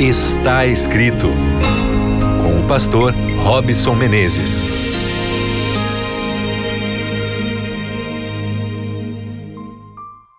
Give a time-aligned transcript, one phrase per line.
[0.00, 1.26] Está escrito
[2.40, 4.62] com o pastor Robson Menezes.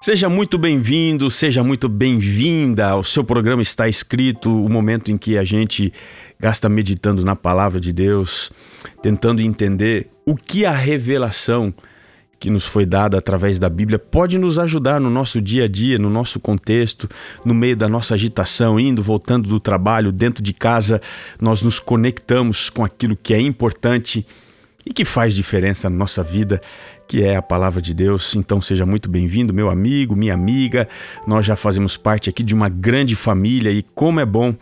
[0.01, 5.37] Seja muito bem-vindo, seja muito bem-vinda ao seu programa Está Escrito, o momento em que
[5.37, 5.91] a gente
[6.39, 8.53] gasta meditando na palavra de Deus,
[9.03, 11.73] tentando entender o que a revelação
[12.39, 15.99] que nos foi dada através da Bíblia pode nos ajudar no nosso dia a dia,
[15.99, 17.09] no nosso contexto,
[17.43, 21.01] no meio da nossa agitação, indo, voltando do trabalho, dentro de casa,
[21.41, 24.25] nós nos conectamos com aquilo que é importante
[24.85, 26.61] e que faz diferença na nossa vida,
[27.07, 28.33] que é a palavra de Deus.
[28.35, 30.87] Então seja muito bem-vindo, meu amigo, minha amiga.
[31.27, 34.55] Nós já fazemos parte aqui de uma grande família e como é bom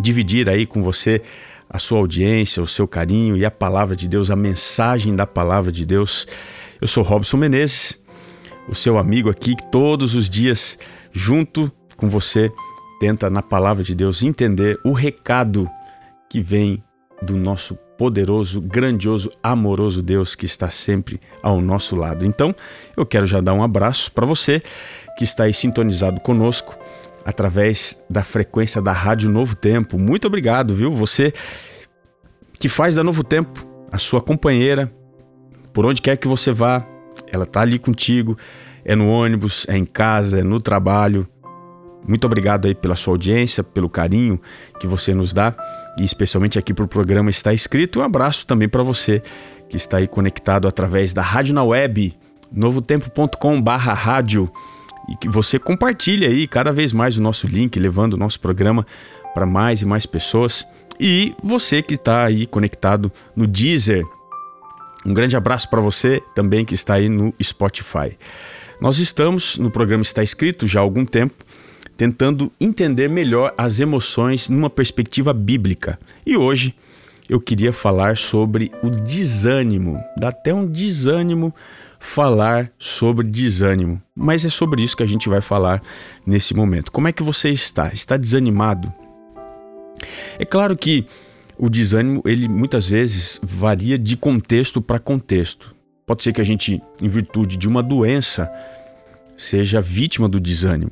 [0.00, 1.20] dividir aí com você
[1.68, 5.72] a sua audiência, o seu carinho e a palavra de Deus, a mensagem da palavra
[5.72, 6.26] de Deus.
[6.84, 7.98] Eu sou Robson Menezes,
[8.68, 10.78] o seu amigo aqui, que todos os dias,
[11.14, 12.52] junto com você,
[13.00, 15.66] tenta na palavra de Deus entender o recado
[16.28, 16.84] que vem
[17.22, 22.26] do nosso poderoso, grandioso, amoroso Deus que está sempre ao nosso lado.
[22.26, 22.54] Então,
[22.94, 24.62] eu quero já dar um abraço para você
[25.16, 26.76] que está aí sintonizado conosco
[27.24, 29.98] através da frequência da Rádio Novo Tempo.
[29.98, 30.92] Muito obrigado, viu?
[30.92, 31.32] Você
[32.60, 34.92] que faz da Novo Tempo a sua companheira,
[35.74, 36.86] por onde quer que você vá,
[37.30, 38.38] ela tá ali contigo.
[38.84, 41.26] É no ônibus, é em casa, é no trabalho.
[42.06, 44.40] Muito obrigado aí pela sua audiência, pelo carinho
[44.78, 45.54] que você nos dá
[45.98, 48.00] e especialmente aqui para o programa está escrito.
[48.00, 49.22] Um abraço também para você
[49.68, 52.14] que está aí conectado através da rádio na web,
[52.52, 54.50] novotempo.com/rádio
[55.08, 58.86] e que você compartilhe aí cada vez mais o nosso link, levando o nosso programa
[59.32, 60.64] para mais e mais pessoas.
[61.00, 64.04] E você que está aí conectado no Deezer,
[65.04, 68.16] um grande abraço para você também que está aí no Spotify.
[68.80, 71.44] Nós estamos no programa Está Escrito já há algum tempo,
[71.96, 75.98] tentando entender melhor as emoções numa perspectiva bíblica.
[76.26, 76.74] E hoje
[77.28, 80.02] eu queria falar sobre o desânimo.
[80.18, 81.54] Dá até um desânimo
[81.98, 85.82] falar sobre desânimo, mas é sobre isso que a gente vai falar
[86.26, 86.92] nesse momento.
[86.92, 87.88] Como é que você está?
[87.94, 88.92] Está desanimado?
[90.38, 91.06] É claro que
[91.58, 95.74] o desânimo, ele muitas vezes varia de contexto para contexto.
[96.06, 98.50] Pode ser que a gente, em virtude de uma doença,
[99.36, 100.90] seja vítima do desânimo.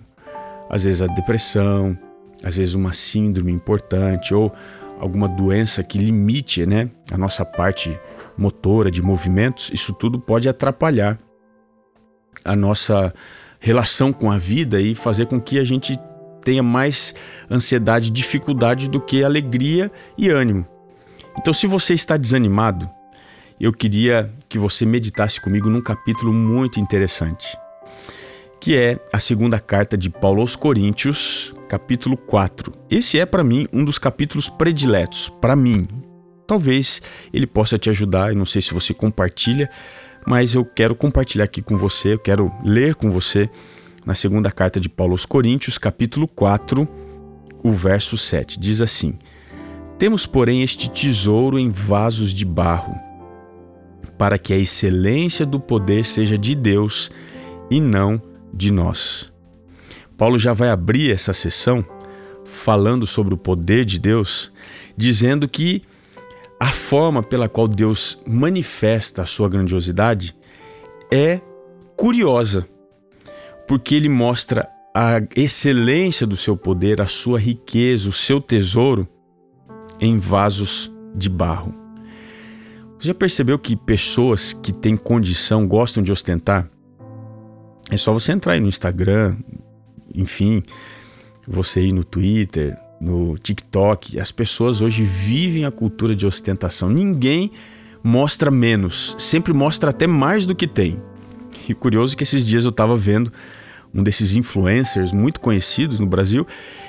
[0.70, 1.98] Às vezes a depressão,
[2.42, 4.52] às vezes uma síndrome importante ou
[4.98, 7.98] alguma doença que limite né, a nossa parte
[8.36, 11.18] motora de movimentos, isso tudo pode atrapalhar
[12.44, 13.12] a nossa
[13.60, 15.98] relação com a vida e fazer com que a gente
[16.42, 17.14] tenha mais
[17.50, 20.66] ansiedade, dificuldade do que alegria e ânimo.
[21.38, 22.88] Então, se você está desanimado,
[23.58, 27.56] eu queria que você meditasse comigo num capítulo muito interessante,
[28.60, 32.72] que é a segunda carta de Paulo aos Coríntios, capítulo 4.
[32.90, 35.88] Esse é para mim um dos capítulos prediletos, para mim.
[36.46, 37.00] Talvez
[37.32, 39.70] ele possa te ajudar, eu não sei se você compartilha,
[40.26, 43.48] mas eu quero compartilhar aqui com você, eu quero ler com você
[44.04, 46.88] na segunda carta de Paulo aos Coríntios, capítulo 4,
[47.62, 48.58] o verso 7.
[48.58, 49.18] Diz assim:
[49.98, 52.94] Temos, porém, este tesouro em vasos de barro,
[54.18, 57.10] para que a excelência do poder seja de Deus
[57.70, 58.20] e não
[58.52, 59.30] de nós.
[60.18, 61.84] Paulo já vai abrir essa sessão
[62.44, 64.50] falando sobre o poder de Deus,
[64.96, 65.82] dizendo que
[66.60, 70.36] a forma pela qual Deus manifesta a sua grandiosidade
[71.10, 71.40] é
[71.96, 72.68] curiosa
[73.72, 79.08] porque ele mostra a excelência do seu poder, a sua riqueza, o seu tesouro
[79.98, 81.74] em vasos de barro.
[82.98, 86.68] Você já percebeu que pessoas que têm condição gostam de ostentar?
[87.90, 89.38] É só você entrar aí no Instagram,
[90.14, 90.62] enfim,
[91.48, 94.20] você ir no Twitter, no TikTok.
[94.20, 96.90] As pessoas hoje vivem a cultura de ostentação.
[96.90, 97.50] Ninguém
[98.04, 101.02] mostra menos, sempre mostra até mais do que tem.
[101.66, 103.32] E curioso que esses dias eu estava vendo
[103.94, 106.46] um desses influencers muito conhecidos no Brasil,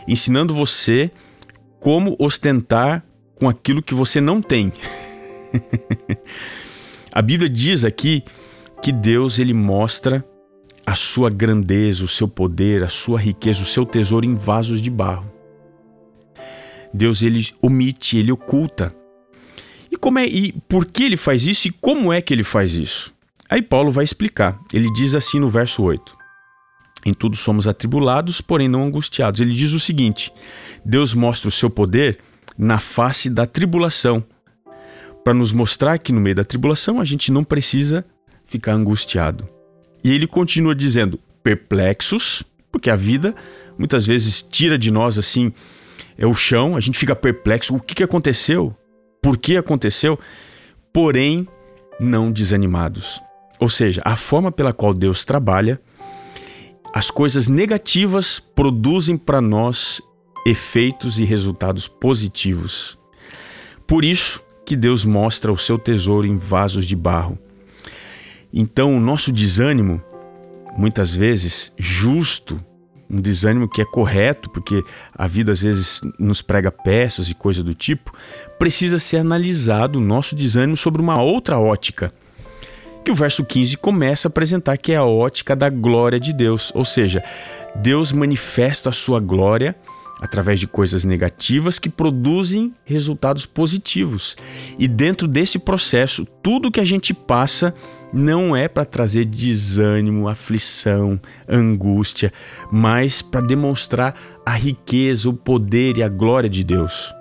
[0.08, 1.12] ensinando você
[1.80, 3.04] como ostentar
[3.36, 4.72] com aquilo que você não tem.
[7.12, 8.24] a Bíblia diz aqui
[8.82, 10.26] que Deus ele mostra
[10.86, 14.90] a sua grandeza, o seu poder, a sua riqueza, o seu tesouro em vasos de
[14.90, 15.32] barro.
[16.94, 18.96] Deus ele omite, ele oculta.
[19.92, 22.74] E como é e por que ele faz isso e como é que ele faz
[22.74, 23.14] isso?
[23.50, 24.60] Aí Paulo vai explicar.
[24.74, 26.16] Ele diz assim no verso 8:
[27.06, 29.42] em tudo somos atribulados, porém não angustiados.
[29.42, 30.32] Ele diz o seguinte:
[30.86, 32.20] Deus mostra o seu poder
[32.58, 34.24] na face da tribulação,
[35.24, 38.06] para nos mostrar que no meio da tribulação a gente não precisa
[38.46, 39.48] ficar angustiado.
[40.04, 43.36] E ele continua dizendo: perplexos, porque a vida
[43.78, 45.52] muitas vezes tira de nós assim
[46.18, 48.76] é o chão, a gente fica perplexo, o que, que aconteceu?
[49.22, 50.20] Por que aconteceu?
[50.92, 51.48] Porém,
[52.00, 53.22] não desanimados.
[53.60, 55.80] Ou seja, a forma pela qual Deus trabalha,
[56.94, 60.00] as coisas negativas produzem para nós
[60.46, 62.98] efeitos e resultados positivos.
[63.88, 67.38] Por isso que Deus mostra o seu tesouro em vasos de barro.
[68.54, 70.00] Então, o nosso desânimo,
[70.78, 72.64] muitas vezes justo,
[73.10, 74.84] um desânimo que é correto, porque
[75.16, 78.14] a vida às vezes nos prega peças e coisa do tipo,
[78.60, 82.14] precisa ser analisado o nosso desânimo sobre uma outra ótica.
[83.04, 86.72] Que o verso 15 começa a apresentar que é a ótica da glória de Deus,
[86.74, 87.24] ou seja,
[87.76, 89.76] Deus manifesta a sua glória
[90.22, 94.38] através de coisas negativas que produzem resultados positivos.
[94.80, 97.76] E dentro desse processo, tudo que a gente passa
[98.14, 102.32] não é para trazer desânimo, aflição, angústia,
[102.72, 104.16] mas para demonstrar
[104.46, 107.14] a riqueza, o poder e a glória de Deus.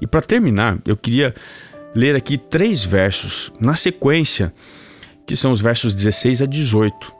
[0.00, 1.34] E para terminar, eu queria
[1.96, 4.52] ler aqui três versos na sequência,
[5.26, 7.10] que são os versos 16 a 18.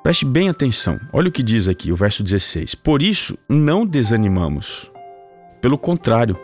[0.00, 0.98] Preste bem atenção.
[1.12, 2.76] Olha o que diz aqui, o verso 16.
[2.76, 4.88] Por isso, não desanimamos.
[5.60, 6.38] Pelo contrário,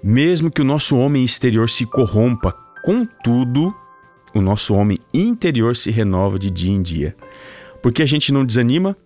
[0.00, 2.52] mesmo que o nosso homem exterior se corrompa,
[2.84, 3.74] contudo,
[4.32, 7.16] o nosso homem interior se renova de dia em dia.
[7.82, 8.96] Porque a gente não desanima?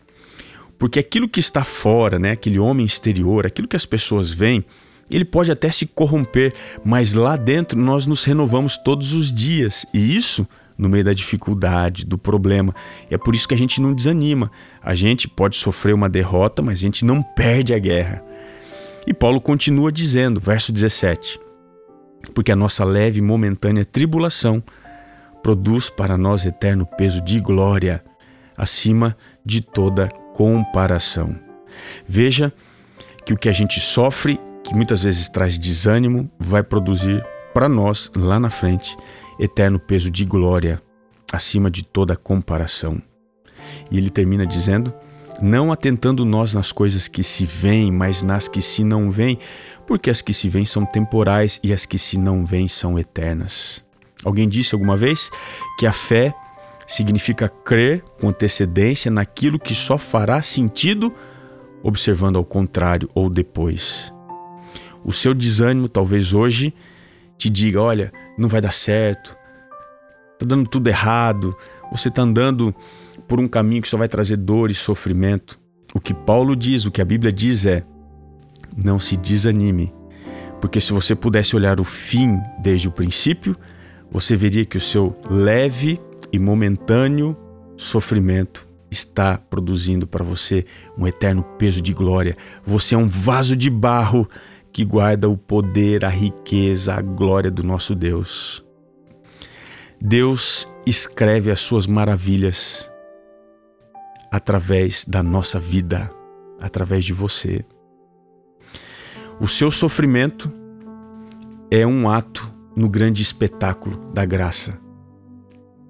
[0.78, 4.67] Porque aquilo que está fora, né, aquele homem exterior, aquilo que as pessoas veem,
[5.10, 6.52] ele pode até se corromper,
[6.84, 9.84] mas lá dentro nós nos renovamos todos os dias.
[9.92, 10.46] E isso
[10.76, 12.74] no meio da dificuldade, do problema.
[13.10, 14.50] É por isso que a gente não desanima.
[14.82, 18.24] A gente pode sofrer uma derrota, mas a gente não perde a guerra.
[19.06, 21.38] E Paulo continua dizendo, verso 17:
[22.34, 24.62] Porque a nossa leve e momentânea tribulação
[25.42, 28.02] produz para nós eterno peso de glória,
[28.56, 31.38] acima de toda comparação.
[32.08, 32.52] Veja
[33.26, 38.11] que o que a gente sofre, que muitas vezes traz desânimo, vai produzir para nós
[38.16, 38.96] lá na frente
[39.38, 40.82] eterno peso de glória,
[41.32, 43.00] acima de toda comparação.
[43.90, 44.93] E ele termina dizendo:
[45.40, 49.38] Não atentando nós nas coisas que se veem, mas nas que se não veem,
[49.87, 53.84] porque as que se veem são temporais e as que se não veem são eternas.
[54.25, 55.31] Alguém disse alguma vez
[55.78, 56.32] que a fé
[56.87, 61.12] significa crer com antecedência naquilo que só fará sentido
[61.82, 64.13] observando ao contrário ou depois.
[65.04, 66.74] O seu desânimo, talvez hoje,
[67.36, 69.36] te diga: olha, não vai dar certo,
[70.38, 71.56] tá dando tudo errado,
[71.92, 72.74] você tá andando
[73.28, 75.60] por um caminho que só vai trazer dor e sofrimento.
[75.92, 77.84] O que Paulo diz, o que a Bíblia diz é:
[78.82, 79.92] não se desanime,
[80.60, 83.56] porque se você pudesse olhar o fim desde o princípio,
[84.10, 86.00] você veria que o seu leve
[86.32, 87.36] e momentâneo
[87.76, 90.64] sofrimento está produzindo para você
[90.96, 92.36] um eterno peso de glória.
[92.64, 94.28] Você é um vaso de barro
[94.74, 98.64] que guarda o poder, a riqueza, a glória do nosso Deus.
[100.00, 102.90] Deus escreve as suas maravilhas
[104.32, 106.10] através da nossa vida,
[106.60, 107.64] através de você.
[109.40, 110.52] O seu sofrimento
[111.70, 114.76] é um ato no grande espetáculo da graça.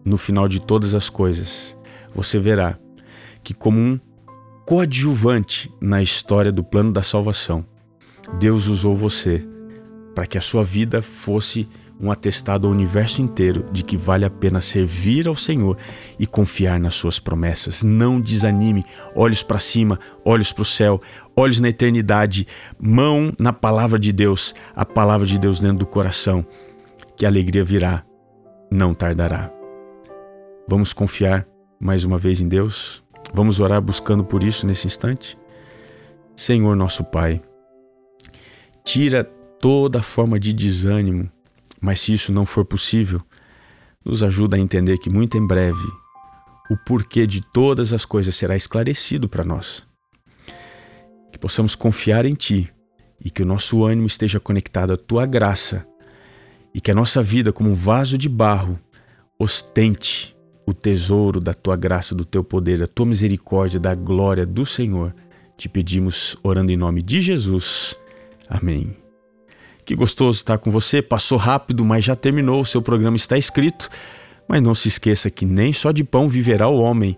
[0.04, 1.74] No final de todas as coisas,
[2.14, 2.78] você verá
[3.42, 3.98] que, como um
[4.66, 7.64] coadjuvante na história do plano da salvação,
[8.38, 9.46] Deus usou você
[10.14, 11.68] para que a sua vida fosse
[12.00, 15.78] um atestado ao universo inteiro de que vale a pena servir ao Senhor
[16.18, 17.82] e confiar nas suas promessas.
[17.82, 21.00] Não desanime, olhos para cima, olhos para o céu,
[21.36, 22.46] olhos na eternidade,
[22.78, 26.44] mão na palavra de Deus, a palavra de Deus dentro do coração,
[27.16, 28.04] que a alegria virá,
[28.70, 29.50] não tardará.
[30.68, 31.46] Vamos confiar
[31.78, 33.04] mais uma vez em Deus?
[33.32, 35.38] Vamos orar buscando por isso nesse instante?
[36.36, 37.40] Senhor nosso Pai,
[38.84, 41.30] tira toda forma de desânimo,
[41.80, 43.20] mas se isso não for possível,
[44.04, 45.82] nos ajuda a entender que muito em breve
[46.70, 49.82] o porquê de todas as coisas será esclarecido para nós.
[51.32, 52.70] Que possamos confiar em Ti
[53.22, 55.86] e que o nosso ânimo esteja conectado à Tua graça
[56.74, 58.78] e que a nossa vida, como um vaso de barro,
[59.38, 60.36] ostente
[60.66, 65.14] o tesouro da Tua graça, do Teu poder, da Tua misericórdia, da glória do Senhor.
[65.56, 67.94] Te pedimos orando em nome de Jesus.
[68.48, 68.96] Amém.
[69.84, 71.02] Que gostoso estar com você.
[71.02, 72.62] Passou rápido, mas já terminou.
[72.62, 73.88] O seu programa está escrito.
[74.48, 77.16] Mas não se esqueça que nem só de pão viverá o homem,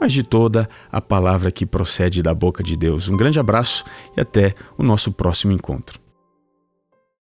[0.00, 3.08] mas de toda a palavra que procede da boca de Deus.
[3.08, 3.84] Um grande abraço
[4.16, 6.05] e até o nosso próximo encontro.